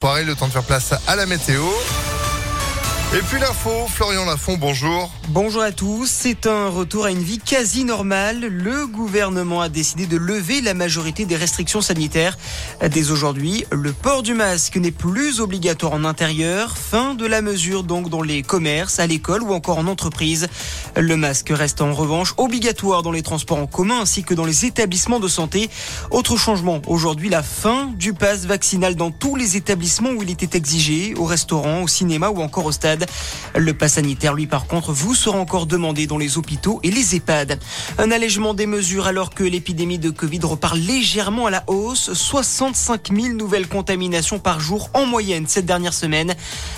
Pareil, 0.00 0.24
le 0.24 0.34
temps 0.34 0.46
de 0.46 0.52
faire 0.52 0.62
place 0.62 0.94
à 1.06 1.14
la 1.14 1.26
météo. 1.26 1.62
Et 3.12 3.22
puis 3.22 3.40
l'info, 3.40 3.70
Florian 3.88 4.24
Lafont, 4.24 4.56
bonjour. 4.56 5.10
Bonjour 5.30 5.62
à 5.62 5.72
tous, 5.72 6.08
c'est 6.08 6.46
un 6.46 6.68
retour 6.68 7.06
à 7.06 7.10
une 7.10 7.24
vie 7.24 7.40
quasi 7.40 7.82
normale. 7.82 8.38
Le 8.38 8.86
gouvernement 8.86 9.60
a 9.60 9.68
décidé 9.68 10.06
de 10.06 10.16
lever 10.16 10.60
la 10.60 10.74
majorité 10.74 11.24
des 11.24 11.34
restrictions 11.34 11.80
sanitaires. 11.80 12.38
Dès 12.88 13.10
aujourd'hui, 13.10 13.64
le 13.72 13.92
port 13.92 14.22
du 14.22 14.32
masque 14.32 14.76
n'est 14.76 14.92
plus 14.92 15.40
obligatoire 15.40 15.92
en 15.92 16.04
intérieur. 16.04 16.76
Fin 16.78 17.14
de 17.14 17.26
la 17.26 17.42
mesure 17.42 17.82
donc 17.82 18.10
dans 18.10 18.22
les 18.22 18.42
commerces, 18.42 19.00
à 19.00 19.08
l'école 19.08 19.42
ou 19.42 19.52
encore 19.54 19.78
en 19.78 19.88
entreprise. 19.88 20.46
Le 20.96 21.16
masque 21.16 21.50
reste 21.50 21.80
en 21.80 21.92
revanche 21.92 22.34
obligatoire 22.36 23.02
dans 23.02 23.12
les 23.12 23.22
transports 23.22 23.58
en 23.58 23.66
commun 23.66 24.02
ainsi 24.02 24.22
que 24.22 24.34
dans 24.34 24.44
les 24.44 24.66
établissements 24.66 25.18
de 25.18 25.26
santé. 25.28 25.68
Autre 26.12 26.36
changement, 26.36 26.80
aujourd'hui 26.86 27.28
la 27.28 27.42
fin 27.42 27.90
du 27.96 28.14
pass 28.14 28.46
vaccinal 28.46 28.94
dans 28.94 29.10
tous 29.10 29.34
les 29.34 29.56
établissements 29.56 30.10
où 30.10 30.22
il 30.22 30.30
était 30.30 30.56
exigé, 30.56 31.14
au 31.16 31.24
restaurant, 31.24 31.82
au 31.82 31.88
cinéma 31.88 32.28
ou 32.28 32.40
encore 32.40 32.66
au 32.66 32.72
stade. 32.72 32.99
Le 33.56 33.74
pass 33.74 33.94
sanitaire, 33.94 34.34
lui, 34.34 34.46
par 34.46 34.66
contre, 34.66 34.92
vous 34.92 35.14
sera 35.14 35.38
encore 35.38 35.66
demandé 35.66 36.06
dans 36.06 36.18
les 36.18 36.38
hôpitaux 36.38 36.80
et 36.82 36.90
les 36.90 37.16
EHPAD. 37.16 37.58
Un 37.98 38.10
allègement 38.10 38.54
des 38.54 38.66
mesures 38.66 39.06
alors 39.06 39.30
que 39.30 39.44
l'épidémie 39.44 39.98
de 39.98 40.10
Covid 40.10 40.40
repart 40.42 40.76
légèrement 40.76 41.46
à 41.46 41.50
la 41.50 41.64
hausse. 41.66 42.12
65 42.12 43.12
000 43.14 43.34
nouvelles 43.34 43.68
contaminations 43.68 44.38
par 44.38 44.60
jour 44.60 44.90
en 44.94 45.06
moyenne 45.06 45.46
cette 45.46 45.66
dernière 45.66 45.94
semaine. 45.94 46.34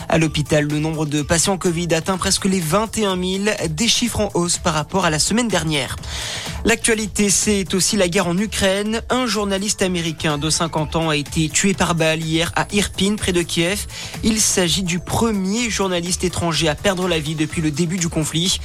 À 0.08 0.18
l'hôpital, 0.18 0.66
le 0.66 0.78
nombre 0.78 1.06
de 1.06 1.22
patients 1.22 1.58
Covid 1.58 1.94
atteint 1.94 2.16
presque 2.16 2.46
les 2.46 2.60
21 2.60 3.16
000, 3.16 3.44
des 3.68 3.88
chiffres 3.88 4.20
en 4.20 4.30
hausse 4.34 4.58
par 4.58 4.74
rapport 4.74 5.04
à 5.04 5.10
la 5.10 5.18
semaine 5.18 5.48
dernière. 5.48 5.96
L'actualité, 6.64 7.28
c'est 7.28 7.74
aussi 7.74 7.96
la 7.96 8.06
guerre 8.06 8.28
en 8.28 8.38
Ukraine. 8.38 9.02
Un 9.10 9.26
journaliste 9.26 9.82
américain 9.82 10.38
de 10.38 10.48
50 10.48 10.94
ans 10.94 11.08
a 11.08 11.16
été 11.16 11.48
tué 11.48 11.74
par 11.74 11.96
balle 11.96 12.22
hier 12.22 12.52
à 12.54 12.68
Irpin, 12.72 13.16
près 13.16 13.32
de 13.32 13.42
Kiev. 13.42 13.86
Il 14.22 14.40
s'agit 14.40 14.84
du 14.84 15.00
premier 15.00 15.70
journaliste 15.70 16.22
étranger 16.22 16.68
à 16.68 16.76
perdre 16.76 17.08
la 17.08 17.18
vie 17.18 17.34
depuis 17.34 17.62
le 17.62 17.72
début 17.72 17.98
du 17.98 18.08
conflit. 18.08 18.60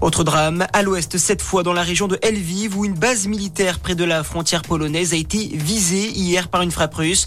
Autre 0.00 0.24
drame, 0.24 0.66
à 0.72 0.82
l'ouest, 0.82 1.18
cette 1.18 1.42
fois 1.42 1.62
dans 1.62 1.74
la 1.74 1.82
région 1.82 2.08
de 2.08 2.18
Lviv, 2.24 2.78
où 2.78 2.86
une 2.86 2.94
base 2.94 3.26
militaire 3.26 3.80
près 3.80 3.94
de 3.94 4.04
la 4.04 4.24
frontière 4.24 4.62
polonaise 4.62 5.12
a 5.12 5.16
été 5.16 5.50
visée 5.52 6.08
hier 6.08 6.48
par 6.48 6.62
une 6.62 6.70
frappe 6.70 6.94
russe. 6.94 7.26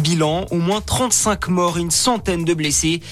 Bilan, 0.00 0.46
au 0.52 0.56
moins 0.56 0.80
35 0.80 1.48
morts 1.48 1.76
une 1.76 1.90
centaine 1.90 2.46
de 2.46 2.54
blessés. 2.54 3.02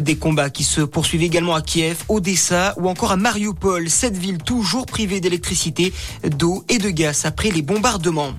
Des 0.00 0.16
combats 0.16 0.48
qui 0.48 0.64
se 0.64 0.80
poursuivent 0.80 1.22
également 1.22 1.54
à 1.54 1.60
Kiev, 1.60 1.98
Odessa 2.08 2.72
ou 2.78 2.88
encore 2.88 3.12
à 3.12 3.16
Mariupol, 3.16 3.90
cette 3.90 4.16
ville 4.16 4.38
toujours 4.38 4.86
privée 4.86 5.20
d'électricité 5.20 5.92
d'eau 6.22 6.64
et 6.68 6.78
de 6.78 6.90
gaz 6.90 7.24
après 7.24 7.50
les 7.50 7.62
bombardements. 7.62 8.34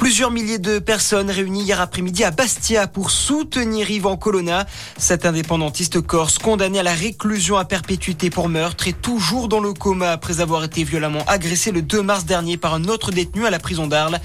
Plusieurs 0.00 0.30
milliers 0.30 0.58
de 0.58 0.78
personnes 0.78 1.30
réunies 1.30 1.64
hier 1.64 1.78
après-midi 1.78 2.24
à 2.24 2.30
Bastia 2.30 2.86
pour 2.86 3.10
soutenir 3.10 3.90
Yvan 3.90 4.16
Colonna. 4.16 4.64
Cet 4.96 5.26
indépendantiste 5.26 6.00
corse 6.00 6.38
condamné 6.38 6.78
à 6.78 6.82
la 6.82 6.94
réclusion 6.94 7.58
à 7.58 7.66
perpétuité 7.66 8.30
pour 8.30 8.48
meurtre 8.48 8.88
est 8.88 8.98
toujours 8.98 9.46
dans 9.46 9.60
le 9.60 9.74
coma 9.74 10.10
après 10.10 10.40
avoir 10.40 10.64
été 10.64 10.84
violemment 10.84 11.22
agressé 11.26 11.70
le 11.70 11.82
2 11.82 12.02
mars 12.02 12.24
dernier 12.24 12.56
par 12.56 12.72
un 12.72 12.84
autre 12.84 13.10
détenu 13.10 13.44
à 13.44 13.50
la 13.50 13.58
prison 13.58 13.86
d'Arles. 13.86 14.20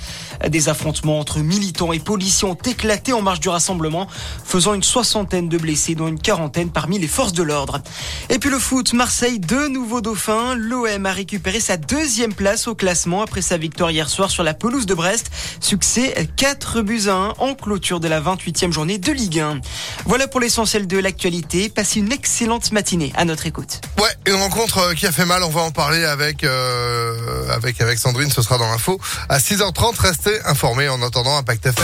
Des 0.48 0.70
affrontements 0.70 1.20
entre 1.20 1.40
militants 1.40 1.92
et 1.92 2.00
policiers 2.00 2.48
ont 2.48 2.56
éclaté 2.56 3.12
en 3.12 3.22
marge 3.22 3.42
du 3.42 3.50
rassemblement, 3.50 4.08
faisant 4.46 4.76
une 4.76 4.84
soixantaine 4.84 5.50
de 5.50 5.58
blessés, 5.58 5.94
dont 5.94 6.08
une 6.08 6.22
quarantaine 6.22 6.70
parmi 6.70 7.00
les 7.00 7.08
forces 7.10 7.34
de 7.34 7.44
l'ordre. 7.44 7.82
Et 8.30 8.40
puis 8.40 8.50
le 8.50 8.60
foot, 8.60 8.94
Marseille, 8.94 9.40
deux 9.40 9.68
nouveaux 9.68 10.02
dauphins. 10.02 10.56
L'OM 10.56 11.06
a 11.06 11.12
récupéré 11.12 11.60
sa 11.60 11.76
deuxième 11.76 12.34
place 12.34 12.70
au 12.70 12.76
classement 12.76 13.22
après 13.22 13.42
sa 13.42 13.58
victoire 13.58 13.92
hier 13.92 14.08
soir 14.08 14.32
sur 14.32 14.44
la 14.44 14.54
pelouse 14.54 14.86
de 14.86 14.94
Brest. 14.94 15.32
Succès 15.66 16.30
4 16.38 16.84
buts 16.84 17.08
à 17.08 17.14
1 17.14 17.34
en 17.40 17.56
clôture 17.56 18.00
de 18.00 18.08
la 18.08 18.22
28e 18.22 18.72
journée 18.72 19.00
de 19.00 19.12
Ligue 19.12 19.40
1. 19.40 19.62
Voilà 20.06 20.28
pour 20.28 20.40
l'essentiel 20.40 20.86
de 20.86 21.00
l'actualité. 21.00 21.70
Passez 21.70 22.02
une 22.02 22.12
excellente 22.12 22.72
matinée 22.72 23.12
à 23.16 23.26
notre 23.26 23.48
écoute. 23.48 23.82
Ouais, 23.98 24.12
une 24.28 24.36
rencontre 24.36 24.94
qui 24.94 25.08
a 25.08 25.12
fait 25.12 25.26
mal, 25.26 25.42
on 25.42 25.50
va 25.50 25.62
en 25.62 25.72
parler 25.72 26.06
avec 26.06 26.44
euh, 26.44 27.50
avec 27.50 27.82
avec 27.82 27.98
Sandrine, 27.98 28.30
ce 28.30 28.44
sera 28.44 28.60
dans 28.60 28.70
l'info 28.70 29.02
à 29.28 29.40
6h30. 29.40 30.00
Restez 30.00 30.40
informés 30.46 30.88
en 30.88 31.02
attendant 31.02 31.36
impactfm.fr 31.36 31.76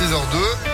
6h02. 0.00 0.72